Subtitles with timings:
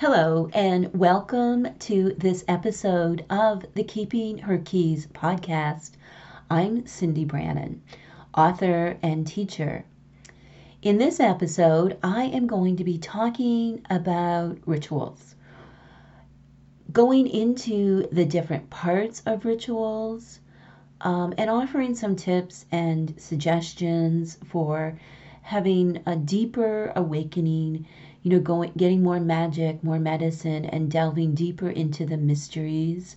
[0.00, 5.90] Hello, and welcome to this episode of the Keeping Her Keys podcast.
[6.48, 7.82] I'm Cyndi Brannen,
[8.34, 9.84] author and teacher.
[10.80, 15.34] In this episode, I am going to be talking about rituals,
[16.90, 20.40] going into the different parts of rituals,
[21.02, 24.98] um, and offering some tips and suggestions for
[25.42, 27.86] having a deeper awakening
[28.22, 33.16] you know, going, getting more magic, more medicine, and delving deeper into the mysteries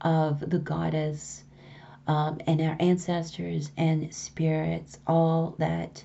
[0.00, 1.44] of the goddess
[2.06, 6.04] um, and our ancestors and spirits, all that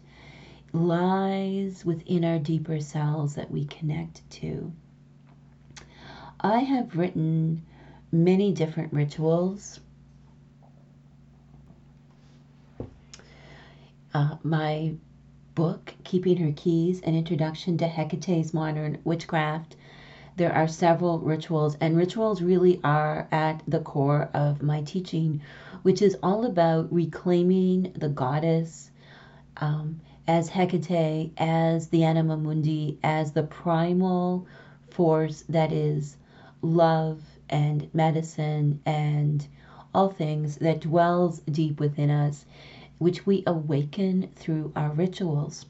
[0.73, 4.71] lies within our deeper selves that we connect to.
[6.39, 7.63] I have written
[8.11, 9.79] many different rituals.
[14.13, 14.95] Uh, my
[15.55, 19.75] book, Keeping Her Keys An Introduction to Hecate's Modern Witchcraft,
[20.37, 25.41] there are several rituals, and rituals really are at the core of my teaching,
[25.81, 28.91] which is all about reclaiming the goddess
[29.57, 34.47] um, as Hecate, as the anima mundi, as the primal
[34.89, 36.15] force that is
[36.61, 39.45] love and medicine and
[39.93, 42.45] all things that dwells deep within us
[43.01, 45.65] which we awaken through our rituals.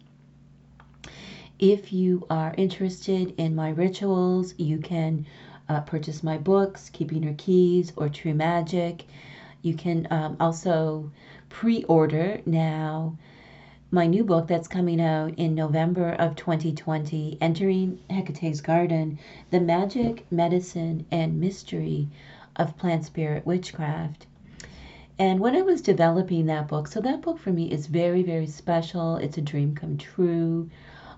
[1.58, 5.26] If you are interested in my rituals, you can
[5.70, 9.08] uh, purchase my books, Keeping Her Keys or True Magic.
[9.62, 11.09] You can um, also
[11.48, 13.16] pre order now
[13.92, 19.20] my new book that's coming out in November of 2020, Entering Hecate's Garden
[19.52, 22.09] The Magic, Medicine, and Mystery
[22.58, 24.28] of Plant Spirit Witchcraft.
[25.20, 28.48] And when I was developing that book, so that book for me is very, very
[28.48, 29.18] special.
[29.18, 30.70] It's a dream come true.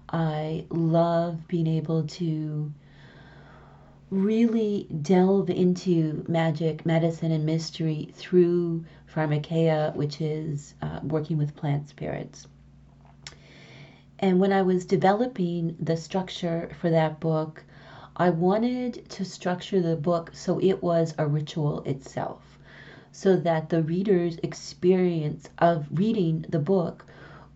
[0.09, 2.73] I love being able to
[4.09, 11.89] really delve into magic, medicine, and mystery through pharmakeia, which is uh, working with plant
[11.89, 12.47] spirits.
[14.19, 17.63] And when I was developing the structure for that book,
[18.15, 22.52] I wanted to structure the book so it was a ritual itself
[23.13, 27.05] so that the reader's experience of reading the book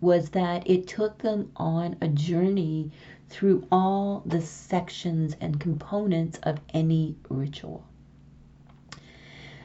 [0.00, 2.92] was that it took them on a journey
[3.28, 7.84] through all the sections and components of any ritual.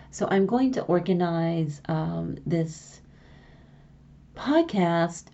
[0.10, 3.00] So I'm going to organize um, this
[4.36, 5.26] podcast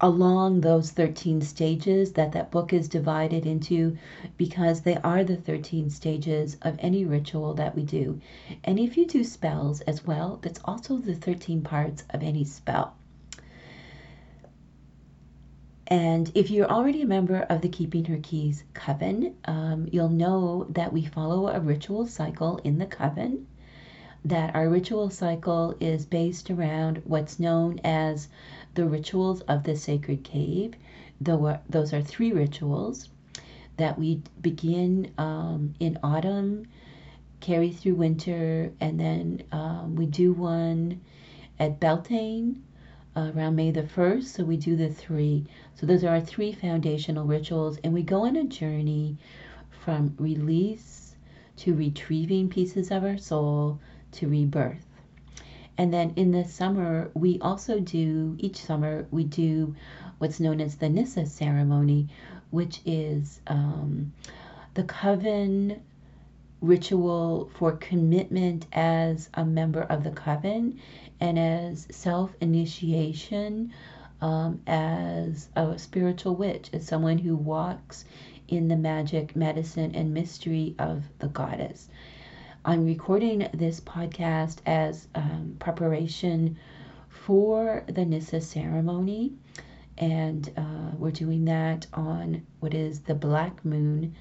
[0.00, 3.96] along those 13 stages that that book is divided into
[4.36, 8.20] because they are the 13 stages of any ritual that we do.
[8.64, 12.94] And if you do spells as well, that's also the 13 parts of any spell.
[15.88, 20.66] And if you're already a member of the Keeping Her Keys Coven, um, you'll know
[20.70, 23.46] that we follow a ritual cycle in the Coven.
[24.24, 28.28] That our ritual cycle is based around what's known as
[28.76, 30.74] the rituals of the sacred cave.
[31.20, 33.08] Those are three rituals
[33.76, 36.66] that we begin um, in autumn,
[37.40, 41.00] carry through winter, and then um, we do one
[41.58, 42.62] at Beltane
[43.16, 44.24] uh, around May the 1st.
[44.24, 45.44] So we do the three.
[45.74, 49.16] So those are our three foundational rituals, and we go on a journey
[49.70, 51.16] from release
[51.58, 53.80] to retrieving pieces of our soul
[54.12, 54.85] to rebirth.
[55.78, 59.74] And then in the summer, we also do, each summer, we do
[60.18, 62.08] what's known as the Nissa ceremony,
[62.50, 64.12] which is um,
[64.74, 65.82] the coven
[66.62, 70.78] ritual for commitment as a member of the coven
[71.20, 73.72] and as self initiation
[74.20, 78.04] um, as a spiritual witch, as someone who walks
[78.48, 81.88] in the magic, medicine, and mystery of the goddess.
[82.68, 86.58] I'm recording this podcast as um, preparation
[87.08, 89.34] for the Nissa ceremony,
[89.98, 94.16] and uh, we're doing that on what is the black moon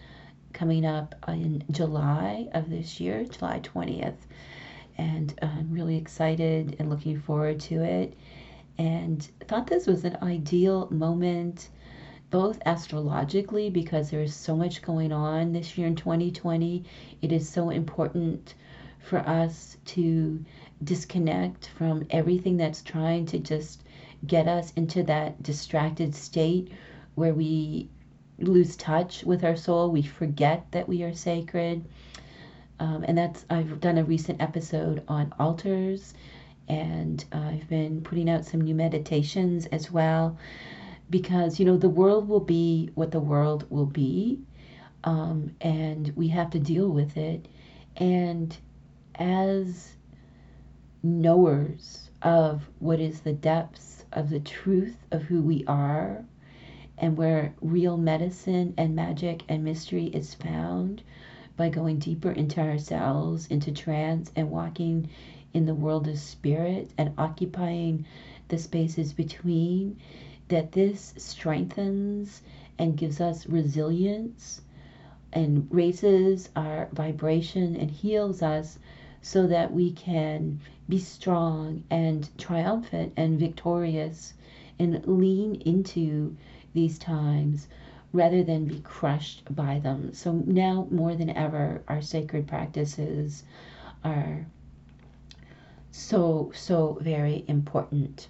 [0.54, 4.28] coming up in July of this year, July 20th.
[5.00, 8.16] And I'm really excited and looking forward to it.
[8.78, 11.70] And thought this was an ideal moment
[12.36, 16.84] both astrologically because there is so much going on this year in 2020.
[17.22, 18.56] It is so important
[19.00, 20.44] for us to
[20.84, 23.84] disconnect from everything that's trying to just
[24.28, 26.74] get us into that distracted state
[27.14, 27.88] where we
[28.40, 29.90] lose touch with our soul.
[29.90, 31.86] We forget that we are sacred.
[32.82, 36.14] Um, and that's, I've done a recent episode on altars
[36.68, 40.38] and I've been putting out some new meditations as well
[41.10, 44.40] because you know the world will be what the world will be
[45.06, 47.48] um, and we have to deal with it.
[47.96, 48.56] And
[49.14, 49.96] as
[51.04, 56.26] knowers of what is the depths of the truth of who we are
[56.98, 61.04] and where real medicine and magic and mystery is found
[61.56, 65.08] by going deeper into ourselves, into trance, and walking
[65.54, 68.06] in the world of spirit and occupying
[68.48, 69.98] the spaces between,
[70.48, 72.42] that this strengthens
[72.78, 74.62] and gives us resilience
[75.34, 78.80] and raises our vibration and heals us
[79.22, 84.34] so that we can be strong and triumphant and victorious
[84.78, 86.36] and lean into
[86.74, 87.68] these times
[88.14, 90.14] rather than be crushed by them.
[90.14, 93.44] So now more than ever, our sacred practices
[94.04, 94.46] are
[95.92, 98.28] so, so very important.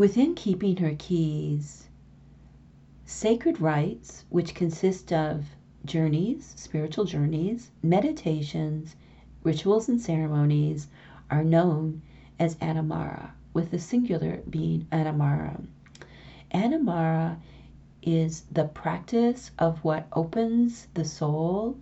[0.00, 1.90] Within keeping her keys,
[3.04, 5.44] sacred rites, which consist of
[5.84, 8.96] journeys, spiritual journeys, meditations,
[9.42, 10.88] rituals, and ceremonies,
[11.30, 12.00] are known
[12.38, 15.62] as Anamara, with the singular being Anamara.
[16.50, 17.36] Anamara
[18.00, 21.76] is the practice of what opens the soul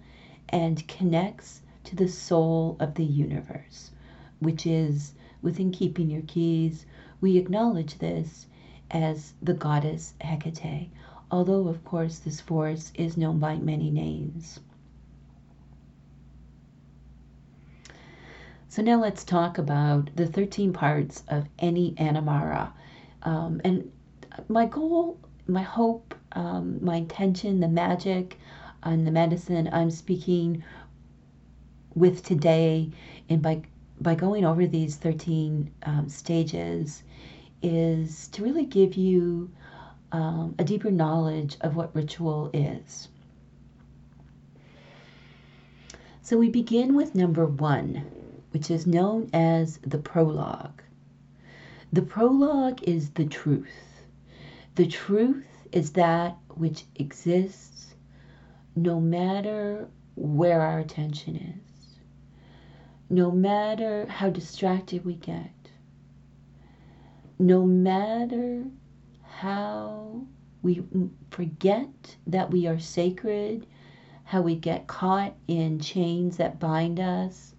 [0.49, 3.93] and connects to the soul of the universe,
[4.41, 6.85] which is within keeping your keys.
[7.21, 8.47] We acknowledge this
[8.91, 10.91] as the goddess Hecate,
[11.31, 14.61] although, of course, this force is known by many names.
[18.69, 22.71] So now let's talk about the 13 parts of any Anamara.
[23.25, 23.91] Um, and
[24.49, 25.19] my goal,
[25.49, 28.39] my hope, um, my intention, the magic,
[28.85, 30.63] and the medicine I'm speaking
[31.95, 32.91] with today,
[33.29, 33.63] and by
[34.01, 37.03] by going over these 13 um, stages,
[37.63, 39.51] is to really give you
[40.13, 43.09] um, a deeper knowledge of what ritual is.
[46.23, 48.05] So we begin with number one,
[48.51, 50.83] which is known as the prologue.
[51.93, 54.03] The prologue is the truth.
[54.75, 57.95] The truth is that which exists
[58.77, 61.99] no matter where our attention is,
[63.09, 65.51] no matter how distracted we get,
[67.41, 68.65] no matter
[69.23, 70.27] how
[70.61, 70.83] we
[71.31, 73.65] forget that we are sacred,
[74.25, 77.55] how we get caught in chains that bind us,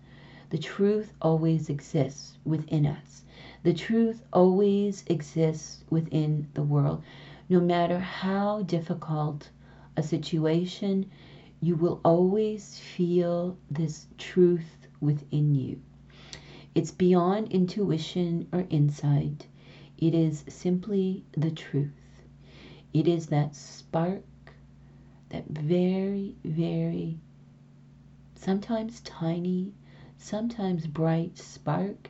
[0.49, 3.23] the truth always exists within us.
[3.63, 7.03] The truth always exists within the world.
[7.47, 9.49] No matter how difficult
[9.95, 11.09] a situation,
[11.61, 15.79] you will always feel this truth within you.
[16.75, 19.47] It's beyond intuition or insight.
[20.01, 21.91] It is simply the truth.
[22.93, 24.23] It is that spark,
[25.27, 27.19] that very, very,
[28.33, 29.73] sometimes tiny,
[30.17, 32.09] sometimes bright spark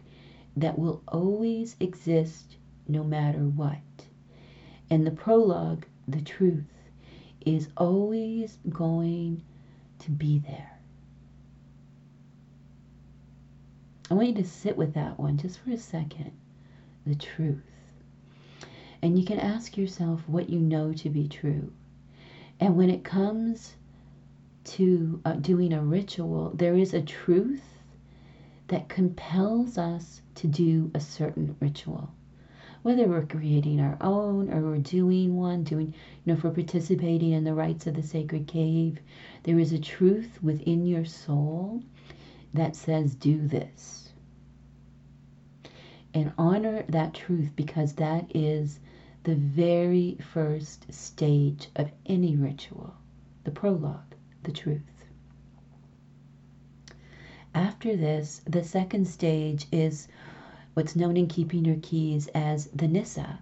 [0.55, 2.57] that will always exist
[2.87, 3.81] no matter what.
[4.91, 6.71] And the prologue, the truth,
[7.43, 9.41] is always going
[9.97, 10.79] to be there.
[14.11, 16.31] I want you to sit with that one just for a second.
[17.07, 17.63] The truth.
[19.01, 21.71] And you can ask yourself what you know to be true.
[22.59, 23.75] And when it comes
[24.65, 27.63] to uh, doing a ritual, there is a truth
[28.67, 32.11] that compels us to do a certain ritual.
[32.81, 35.93] Whether we're creating our own or we're doing one, doing, you
[36.25, 38.99] know, if we're participating in the rites of the sacred cave,
[39.43, 41.81] there is a truth within your soul
[42.53, 44.11] that says, do this.
[46.13, 48.79] And honor that truth because that is
[49.29, 52.95] the very first stage of any ritual,
[53.43, 55.05] the prologue, the truth.
[57.53, 60.07] After this, the second stage is
[60.73, 63.39] what's known in keeping your keys as the Nissa.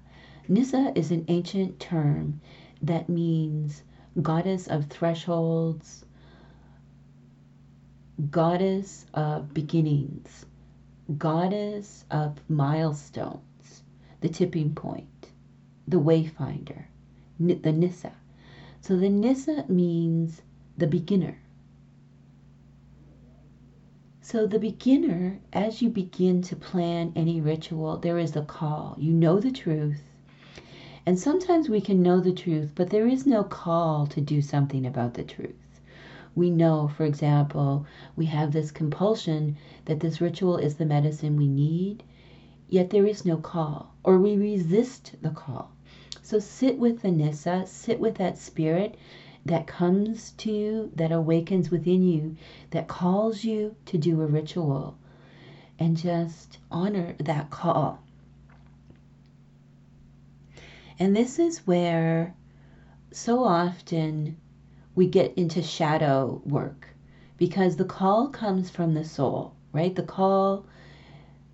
[0.50, 2.41] Nissa is an ancient term
[2.82, 3.84] that means
[4.22, 6.03] goddess of thresholds,
[8.29, 10.46] goddess of beginnings,
[11.17, 13.84] goddess of milestones,
[14.20, 15.32] the tipping point,
[15.88, 16.86] the wayfinder,
[17.39, 18.13] the Nissa.
[18.82, 20.41] So the Nissa means
[20.77, 21.39] the beginner.
[24.29, 28.98] So, the beginner, as you begin to plan any ritual, there is a call.
[29.00, 30.03] You know the truth.
[31.06, 34.86] And sometimes we can know the truth, but there is no call to do something
[34.86, 35.79] about the truth.
[36.36, 37.86] We know, for example,
[38.17, 42.03] we have this compulsion that this ritual is the medicine we need,
[42.67, 45.72] yet there is no call, or we resist the call.
[46.27, 48.98] So sit with the Nissa, sit with that spirit
[49.46, 52.36] that comes to you, that awakens within you,
[52.72, 54.98] that calls you to do a ritual,
[55.79, 58.03] and just honor that call.
[61.00, 62.36] And this is where
[63.13, 64.36] so often
[64.96, 66.89] we get into shadow work
[67.38, 69.96] because the call comes from the soul, right?
[69.96, 70.65] The call,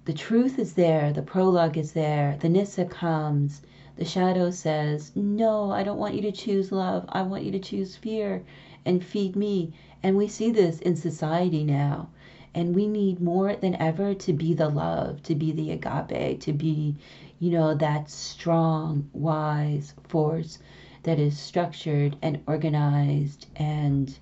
[0.05, 3.61] the truth is there, the prologue is there, the Nissa comes,
[3.95, 7.05] the shadow says, No, I don't want you to choose love.
[7.09, 8.43] I want you to choose fear
[8.85, 9.73] and feed me.
[10.01, 12.09] And we see this in society now.
[12.55, 16.53] And we need more than ever to be the love, to be the agape, to
[16.53, 16.95] be,
[17.39, 20.57] you know, that strong, wise force
[21.03, 24.17] that is structured and organized and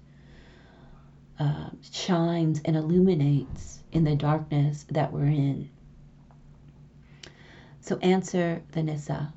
[1.39, 5.69] uh, shines and illuminates in the darkness that we're in.
[7.79, 9.33] So answer the Nissa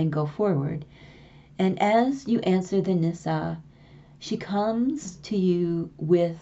[0.00, 0.84] and go forward.
[1.58, 3.62] And as you answer the Nissa,
[4.18, 6.40] she comes to you with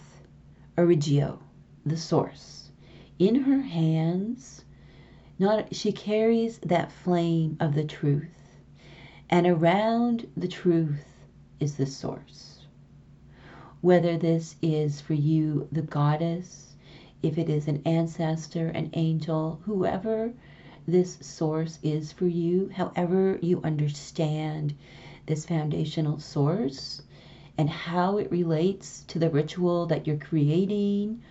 [0.77, 1.39] Origio,
[1.85, 2.71] the source.
[3.19, 4.63] In her hands,
[5.37, 8.61] not she carries that flame of the truth.
[9.29, 11.05] And around the truth
[11.59, 12.65] is the source.
[13.81, 16.75] Whether this is for you the goddess,
[17.21, 20.33] if it is an ancestor, an angel, whoever
[20.91, 24.75] this source is for you, however you understand
[25.25, 27.01] this foundational source
[27.57, 31.21] and how it relates to the ritual that you're creating.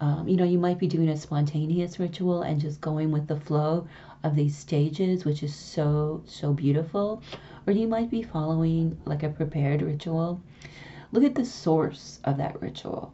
[0.00, 3.40] Um, you know, you might be doing a spontaneous ritual and just going with the
[3.40, 3.86] flow
[4.22, 7.22] of these stages, which is so, so beautiful.
[7.66, 10.40] Or you might be following like a prepared ritual.
[11.12, 13.12] Look at the source of that ritual.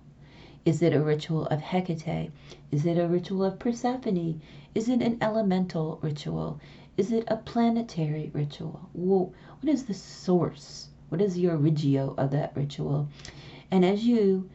[0.64, 2.30] Is it a ritual of Hecate?
[2.70, 4.40] Is it a ritual of Persephone?
[4.74, 6.60] Is it an elemental ritual?
[6.96, 8.90] Is it a planetary ritual?
[8.92, 9.32] What
[9.64, 10.88] is the source?
[11.08, 13.08] What is the origio of that ritual?
[13.70, 14.50] And as you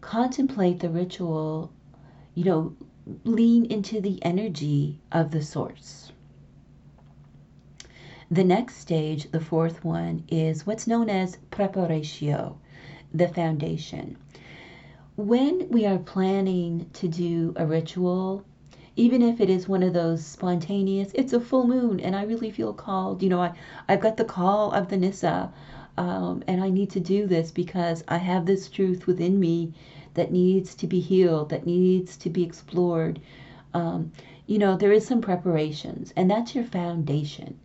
[0.00, 1.72] contemplate the ritual,
[2.34, 2.76] you know,
[3.24, 6.12] lean into the energy of the source.
[8.30, 12.58] The next stage, the fourth one, is what's known as preparatio,
[13.12, 14.18] the foundation.
[15.18, 18.44] When we are planning to do a ritual,
[18.94, 22.52] even if it is one of those spontaneous, it's a full moon and I really
[22.52, 23.20] feel called.
[23.20, 23.52] You know, I,
[23.88, 25.52] I've got the call of the Nissa
[25.96, 29.72] um, and I need to do this because I have this truth within me
[30.14, 33.18] that needs to be healed, that needs to be explored.
[33.74, 34.12] Um,
[34.46, 37.58] you know, there is some preparations and that's your foundation.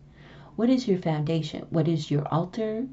[0.56, 1.66] What is your foundation?
[1.70, 2.88] What is your altar?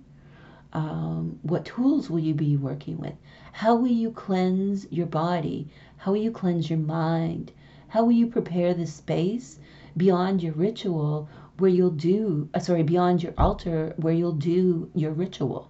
[0.73, 3.15] Um, what tools will you be working with?
[3.51, 5.69] How will you cleanse your body?
[5.97, 7.51] How will you cleanse your mind?
[7.89, 9.59] How will you prepare the space
[9.97, 15.11] beyond your ritual where you'll do, uh, sorry, beyond your altar where you'll do your
[15.11, 15.69] ritual?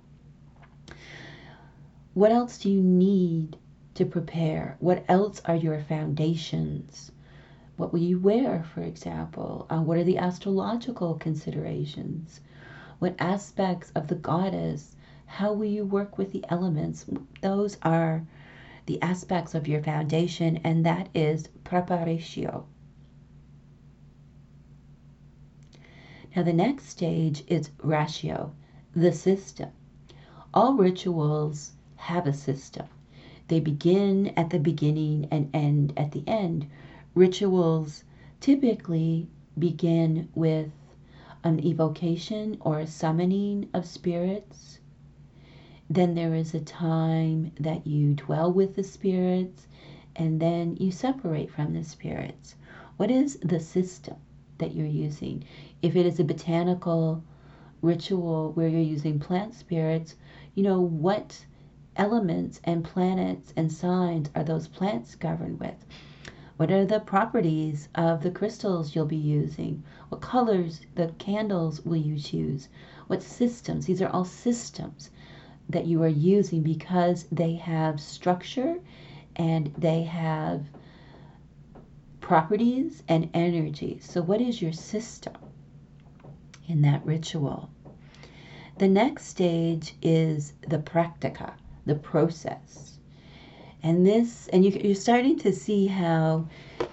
[2.14, 3.58] What else do you need
[3.96, 4.78] to prepare?
[4.80, 7.12] What else are your foundations?
[7.78, 9.66] What will you wear, for example?
[9.70, 12.42] Uh, what are the astrological considerations?
[13.02, 14.96] What aspects of the goddess?
[15.26, 17.08] How will you work with the elements?
[17.42, 18.28] Those are
[18.86, 22.66] the aspects of your foundation, and that is preparatio.
[26.36, 28.54] Now, the next stage is ratio,
[28.96, 29.72] the system.
[30.54, 32.86] All rituals have a system.
[33.48, 36.68] They begin at the beginning and end at the end.
[37.16, 38.04] Rituals
[38.40, 39.28] typically
[39.58, 40.70] begin with
[41.44, 44.80] an evocation or a summoning of spirits
[45.92, 49.68] then there is a time that you dwell with the spirits
[50.16, 52.56] and then you separate from the spirits.
[52.96, 54.16] What is the system
[54.58, 55.44] that you're using?
[55.82, 57.22] If it is a botanical
[57.82, 60.16] ritual where you're using plant spirits,
[60.56, 61.46] you know, what
[61.98, 65.86] elements and planets and signs are those plants governed with?
[66.62, 69.82] What are the properties of the crystals you'll be using?
[70.10, 72.70] What colors, the candles will you choose?
[73.08, 73.88] What systems?
[73.88, 75.10] These are all systems
[75.68, 78.80] that you are using because they have structure
[79.36, 80.66] and they have
[82.20, 83.98] properties and energy.
[84.00, 85.34] So, what is your system
[86.68, 87.72] in that ritual?
[88.78, 91.54] The next stage is the practica,
[91.88, 93.00] the process.
[93.84, 96.48] And this, and you, you're starting to see how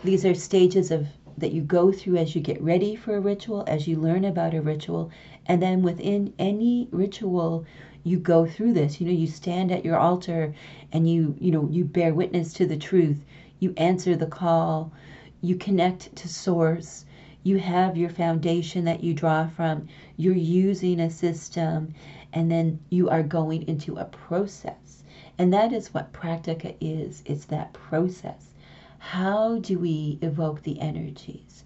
[0.04, 3.62] these are stages of that you go through as you get ready for a ritual,
[3.66, 5.11] as you learn about a ritual,
[5.47, 7.64] and then within any ritual,
[8.04, 9.00] you go through this.
[9.00, 10.54] You know, you stand at your altar
[10.92, 13.25] and you, you know, you bear witness to the truth.
[13.61, 14.92] You answer the call.
[15.40, 17.04] You connect to source.
[17.42, 19.88] You have your foundation that you draw from.
[20.16, 21.95] You're using a system,
[22.33, 24.97] and then you are going into a process.
[25.40, 28.54] And that is what practica is it's that process.
[28.99, 31.62] How do we evoke the energies?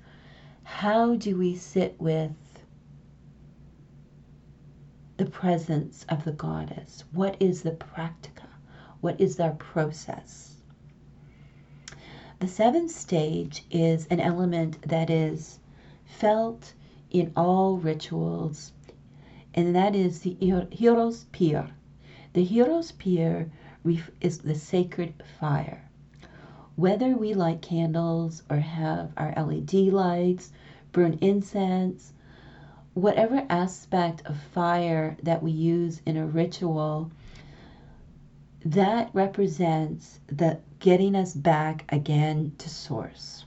[0.62, 2.32] How do we sit with
[5.16, 7.04] the presence of the goddess?
[7.12, 8.48] What is the practica?
[9.00, 10.58] What is our process?
[12.40, 15.60] The seventh stage is an element that is
[16.04, 16.74] felt
[17.10, 18.72] in all rituals,
[19.54, 21.70] and that is the Hieros Pir.
[22.34, 23.50] The Hieros Pir
[24.20, 25.88] is the sacred fire.
[26.76, 30.52] Whether we light candles or have our LED lights,
[30.92, 32.12] burn incense,
[32.94, 37.10] whatever aspect of fire that we use in a ritual,
[38.64, 43.44] that represents the getting us back again to source.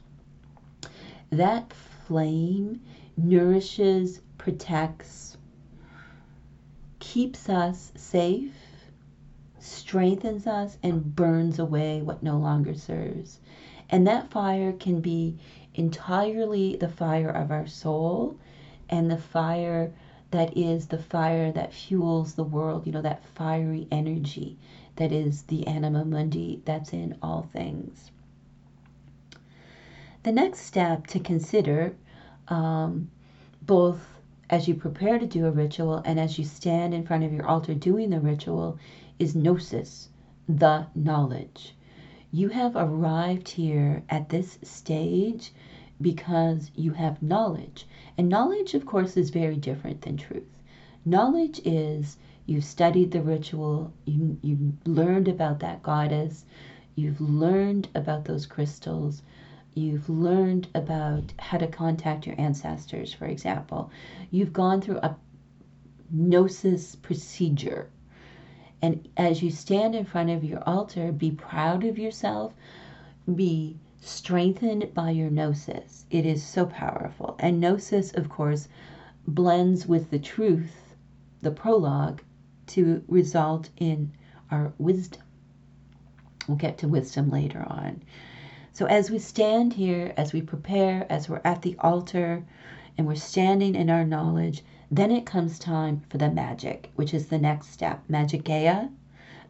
[1.30, 1.74] That
[2.08, 2.82] flame
[3.18, 5.38] nourishes, protects,
[7.00, 8.54] keeps us safe,
[9.66, 13.40] strengthens us, and burns away what no longer serves.
[13.90, 15.38] And that fire can be
[15.74, 18.38] entirely the fire of our soul
[18.90, 19.94] and the fire
[20.32, 24.58] that is the fire that fuels the world, you know, that fiery energy
[24.96, 28.12] that is the anima mundi that's in all things.
[30.24, 31.96] The next step to consider,
[32.48, 33.10] um,
[33.62, 34.00] both
[34.50, 37.46] as you prepare to do a ritual and as you stand in front of your
[37.46, 38.78] altar doing the ritual,
[39.20, 40.10] is gnosis,
[40.48, 41.76] the knowledge.
[42.32, 45.54] You have arrived here at this stage
[46.02, 47.88] because you have knowledge.
[48.18, 50.44] And knowledge, of course, is very different than truth.
[51.06, 56.46] Knowledge is you've studied the ritual, you, you've learned about that goddess,
[56.96, 59.22] you've learned about those crystals,
[59.74, 63.92] you've learned about how to contact your ancestors, for example.
[64.32, 65.16] You've gone through a
[66.12, 67.90] gnosis procedure.
[68.82, 72.54] And as you stand in front of your altar, be proud of yourself,
[73.34, 76.06] be strengthened by your gnosis.
[76.12, 77.36] It is so powerful.
[77.40, 78.68] And gnosis, of course,
[79.28, 80.96] blends with the truth,
[81.42, 82.22] the prologue,
[82.68, 84.12] to result in
[84.52, 85.24] our wisdom.
[86.48, 88.04] We'll get to wisdom later on.
[88.74, 92.44] So, as we stand here, as we prepare, as we're at the altar,
[92.98, 97.28] and we're standing in our knowledge, then it comes time for the magic, which is
[97.28, 98.04] the next step.
[98.10, 98.92] Magigeia,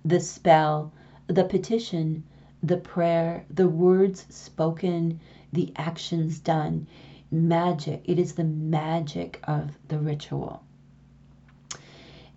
[0.03, 0.91] the spell,
[1.27, 2.23] the petition,
[2.63, 5.19] the prayer, the words spoken,
[5.51, 6.87] the actions done.
[7.31, 8.01] Magic.
[8.05, 10.63] It is the magic of the ritual.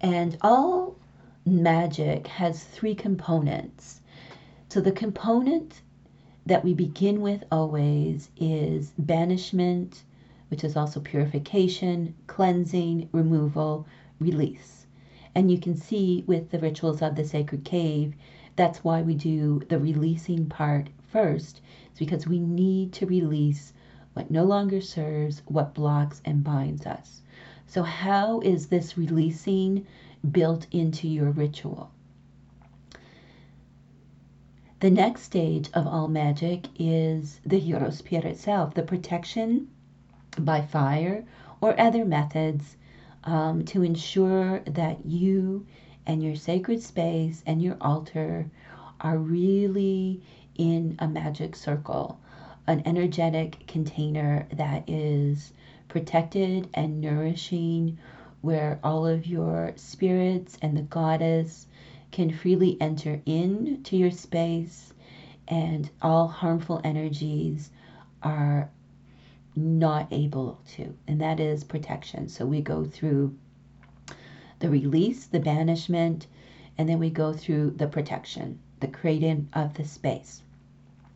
[0.01, 0.97] And all
[1.45, 4.01] magic has three components.
[4.69, 5.81] So the component
[6.47, 10.03] that we begin with always is banishment,
[10.49, 13.87] which is also purification, cleansing, removal,
[14.19, 14.87] release.
[15.35, 18.15] And you can see with the rituals of the sacred cave,
[18.57, 21.61] that's why we do the releasing part first.
[21.91, 23.73] It's because we need to release
[24.15, 27.23] what no longer serves, what blocks and binds us.
[27.67, 29.87] So, how is this releasing
[30.29, 31.91] built into your ritual?
[34.81, 39.69] The next stage of all magic is the Hierosphere itself, the protection
[40.45, 41.25] by fire
[41.61, 42.77] or other methods
[43.25, 45.67] um, to ensure that you
[46.07, 48.51] and your sacred space and your altar
[49.01, 50.23] are really
[50.57, 52.19] in a magic circle,
[52.67, 55.53] an energetic container that is
[55.89, 57.99] protected and nourishing,
[58.41, 61.67] where all of your spirits and the goddess
[62.11, 64.93] can freely enter into your space
[65.49, 67.71] and all harmful energies
[68.23, 68.71] are
[69.59, 70.95] not able to.
[71.07, 72.29] And that is protection.
[72.29, 73.37] So we go through
[74.61, 76.27] the release, the banishment,
[76.77, 80.43] and then we go through the protection, the creating of the space.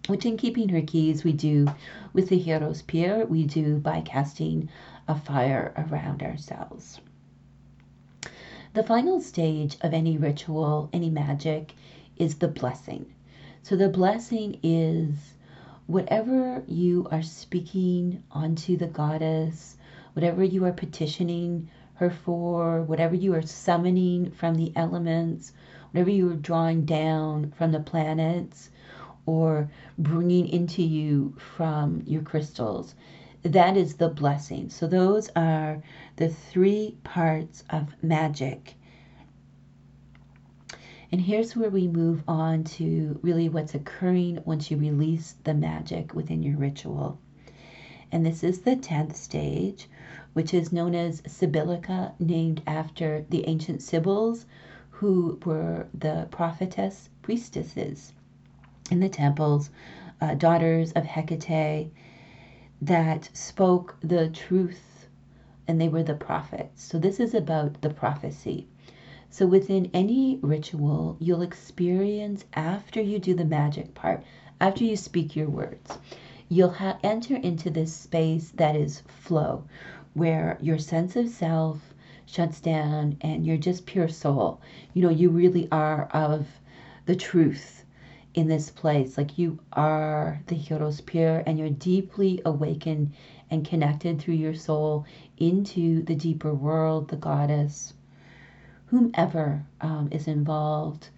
[0.08, 1.68] Which, in keeping her keys, we do
[2.12, 4.68] with the Hierosphere, we do by casting
[5.06, 7.00] a fire around ourselves.
[8.74, 11.74] The final stage of any ritual, any magic,
[12.16, 13.06] is the blessing.
[13.62, 15.31] So, the blessing is
[15.86, 19.76] whatever you are speaking onto the goddess,
[20.12, 25.52] whatever you are petitioning her for, whatever you are summoning from the elements,
[25.90, 28.70] whatever you are drawing down from the planets
[29.26, 32.94] or bringing into you from your crystals.
[33.42, 34.70] That is the blessing.
[34.70, 35.82] So, those are
[36.16, 38.76] the three parts of magic.
[41.12, 46.14] And here's where we move on to really what's occurring once you release the magic
[46.14, 47.18] within your ritual.
[48.10, 49.90] And this is the 10th stage,
[50.32, 54.46] which is known as Sibyllica, named after the ancient Sibyls,
[54.88, 58.14] who were the prophetess priestesses
[58.90, 59.68] in the temples,
[60.18, 61.92] uh, daughters of Hecate,
[62.80, 65.08] that spoke the truth,
[65.68, 66.82] and they were the prophets.
[66.82, 68.66] So this is about the prophecy.
[69.34, 74.22] So within any ritual, you'll experience after you do the magic part,
[74.60, 75.98] after you speak your words,
[76.50, 79.64] you'll enter into this space that is flow,
[80.12, 81.94] where your sense of self
[82.26, 84.60] shuts down and you're just pure soul.
[84.92, 86.46] You know, you really are of
[87.06, 87.86] the truth
[88.34, 89.16] in this place.
[89.16, 93.14] Like you are the Hieros Pir and you're deeply awakened
[93.50, 95.06] and connected through your soul
[95.38, 97.94] into the deeper world, the goddess,
[98.92, 101.08] whomever um, is involved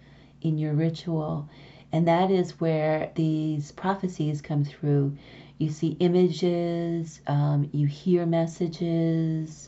[0.41, 1.49] in your ritual.
[1.91, 5.17] And that is where these prophecies come through.
[5.57, 9.67] You see images, um, you hear messages,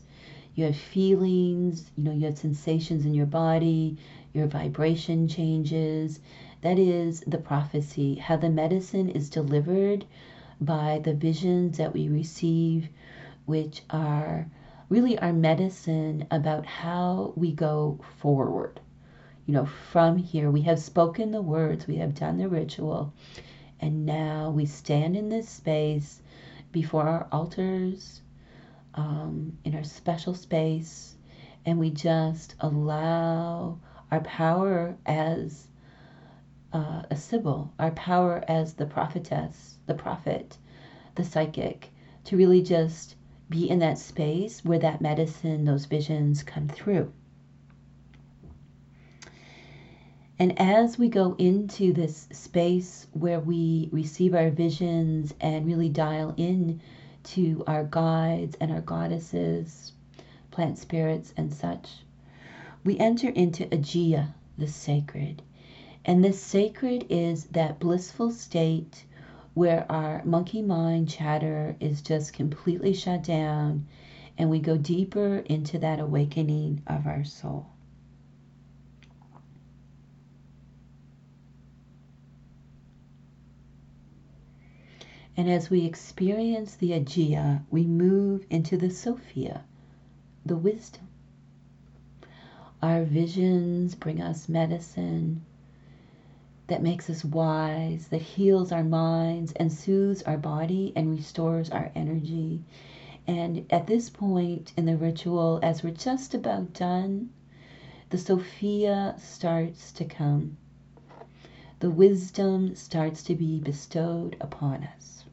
[0.56, 3.98] you have feelings, you know, you have sensations in your body,
[4.34, 6.22] your vibration changes.
[6.62, 10.06] That is the prophecy, how the medicine is delivered
[10.62, 12.88] by the visions that we receive,
[13.46, 14.48] which are
[14.89, 18.80] really our medicine about how we go forward.
[19.45, 23.13] You know, from here, we have spoken the words, we have done the ritual,
[23.80, 26.21] and now we stand in this space
[26.71, 28.21] before our altars
[28.95, 31.17] um, in our special space
[31.67, 33.78] and we just allow
[34.10, 35.67] our power as
[36.71, 40.58] uh, a Sibyl, our power as the prophetess, the prophet,
[41.15, 41.89] the psychic,
[42.23, 43.16] to really just
[43.49, 47.12] be in that space where that medicine, those visions come through.
[50.39, 56.33] And as we go into this space where we receive our visions and really dial
[56.38, 56.79] in
[57.23, 59.91] to our guides and our goddesses,
[60.51, 61.89] plant spirits, and such.
[62.86, 65.41] We enter into Aegea, the sacred.
[66.05, 69.03] And this sacred is that blissful state
[69.58, 73.88] where our monkey mind chatter is just completely shut down
[74.38, 77.65] and we go deeper into that awakening of our soul.
[85.36, 89.63] And as we experience the Aegea, we move into the Sophia,
[90.46, 91.08] the wisdom.
[92.84, 95.43] Our visions bring us medicine
[96.67, 101.91] that makes us wise, that heals our minds and soothes our body and restores our
[101.95, 102.62] energy.
[103.25, 107.30] And at this point in the ritual, as we're just about done,
[108.10, 110.58] the Sophia starts to come.
[111.80, 115.25] The wisdom starts to be bestowed upon us.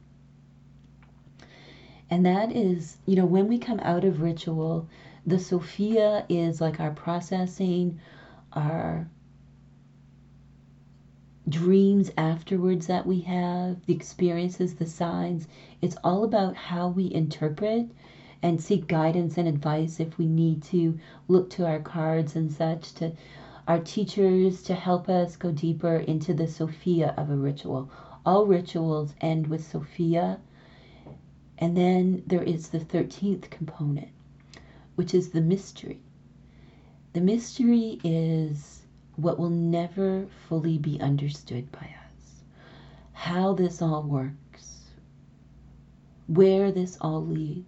[2.09, 4.87] And that is, you know, when we come out of ritual,
[5.25, 7.99] the Sophia is like our processing,
[8.53, 9.09] our
[11.47, 15.47] dreams afterwards that we have, the experiences, the signs.
[15.81, 17.89] It's all about how we interpret
[18.41, 22.93] and seek guidance and advice if we need to look to our cards and such
[22.95, 23.13] to
[23.67, 27.89] our teachers to help us go deeper into the Sophia of a ritual.
[28.25, 30.39] All rituals end with Sophia
[31.57, 34.09] and then there is the 13th component,
[34.95, 35.99] which is the mystery.
[37.13, 38.84] The mystery is
[39.15, 42.43] what will never fully be understood by us.
[43.13, 44.91] How this all works,
[46.27, 47.65] where this all leads.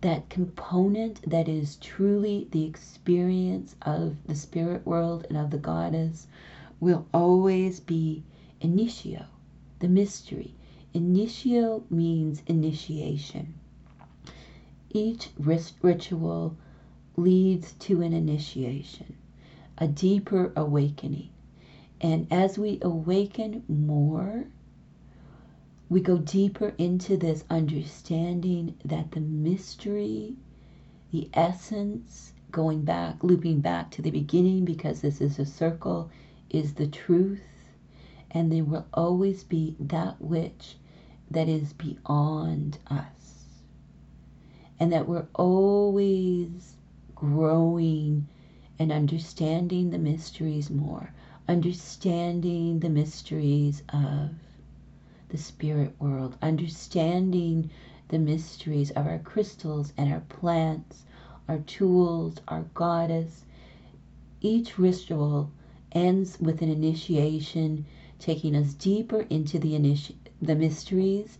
[0.00, 6.26] That component that is truly the experience of the spirit world and of the goddess
[6.80, 8.24] will always be
[8.60, 9.26] initio,
[9.80, 10.54] the mystery,
[10.92, 13.54] Initio means initiation.
[14.90, 16.56] Each ritual
[17.22, 19.16] leads to an initiation,
[19.78, 21.30] a deeper awakening.
[22.00, 24.46] And as we awaken more,
[25.90, 30.36] we go deeper into this understanding that the mystery,
[31.10, 36.10] the essence, going back, looping back to the beginning because this is a circle,
[36.48, 37.42] is the truth.
[38.30, 40.76] And there will always be that which
[41.30, 43.60] that is beyond us.
[44.78, 46.76] And that we're always
[47.20, 48.26] growing
[48.78, 51.12] and understanding the mysteries more,
[51.46, 54.30] understanding the mysteries of
[55.28, 57.68] the spirit world, understanding
[58.08, 61.04] the mysteries of our crystals and our plants,
[61.46, 63.44] our tools, our goddess.
[64.40, 65.50] Each ritual
[65.92, 67.84] ends with an initiation,
[68.18, 71.36] taking us deeper into the initiation the mysteries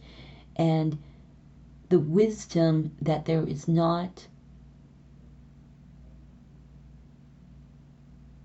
[0.56, 0.98] and
[1.88, 4.26] the wisdom that there is not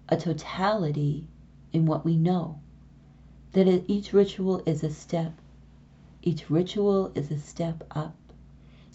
[0.08, 1.28] a totality
[1.74, 2.60] in what we know.
[3.54, 5.34] That each ritual is a step.
[6.22, 8.16] Each ritual is a step up.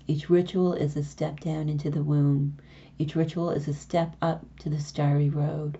[0.07, 2.57] Each ritual is a step down into the womb.
[2.99, 5.79] Each ritual is a step up to the starry road,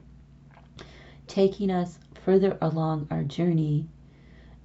[1.27, 3.87] taking us further along our journey,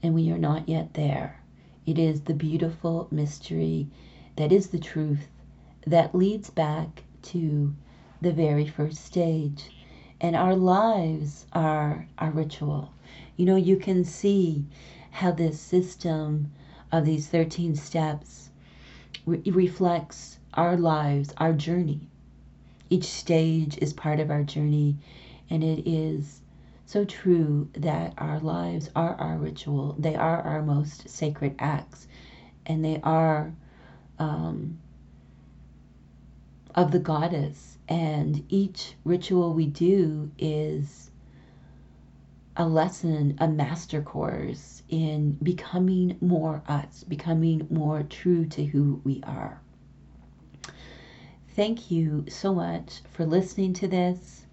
[0.02, 1.42] and we are not yet there.
[1.86, 3.88] It is the beautiful mystery
[4.36, 5.28] that is the truth
[5.86, 7.76] that leads back to
[8.22, 9.70] the very first stage.
[10.22, 12.92] And our lives are our ritual.
[13.38, 14.66] You know, you can see
[15.12, 16.52] how this system
[16.92, 18.50] of these 13 steps
[19.26, 22.08] re- reflects our lives, our journey.
[22.90, 24.98] Each stage is part of our journey,
[25.50, 26.42] and it is
[26.86, 29.96] so true that our lives are our ritual.
[29.98, 32.08] They are our most sacred acts,
[32.66, 33.54] and they are
[34.20, 34.78] um,
[36.76, 37.75] of the goddess.
[37.88, 41.12] And each ritual we do is
[42.58, 49.22] a lesson, a master course in becoming more us, becoming more true to who we
[49.24, 49.62] are.
[51.50, 54.46] Thank you so much for listening to this.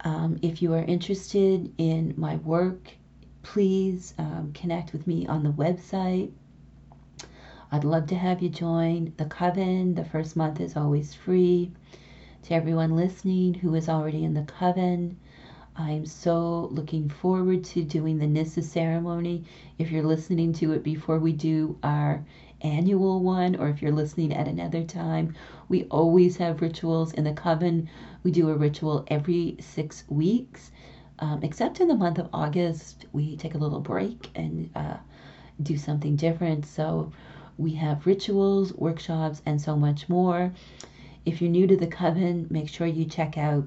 [0.00, 2.92] Um, if you are interested in my work,
[3.42, 6.30] please um, connect with me on the website.
[7.72, 9.94] I'd love to have you join the coven.
[9.96, 11.72] The first month is always free.
[12.44, 15.16] To everyone listening who is already in the coven,
[15.74, 19.44] I'm so looking forward to doing the Nissa ceremony.
[19.78, 22.24] If you're listening to it before we do our
[22.60, 25.34] annual one, or if you're listening at another time,
[25.68, 27.88] we always have rituals in the coven.
[28.22, 30.70] We do a ritual every six weeks,
[31.18, 34.98] um, except in the month of August, we take a little break and uh,
[35.62, 36.64] do something different.
[36.64, 37.12] So
[37.58, 40.52] we have rituals, workshops, and so much more.
[41.24, 43.64] If you're new to the coven, make sure you check out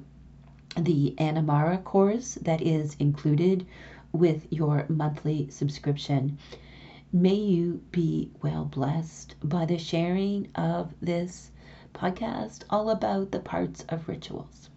[0.78, 3.65] the Anamara course that is included
[4.12, 6.38] with your monthly subscription.
[7.12, 11.52] May you be well blessed by the sharing of this
[11.93, 14.68] podcast all about the parts of rituals.